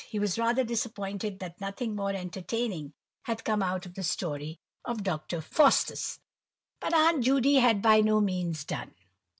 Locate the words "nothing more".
1.61-2.09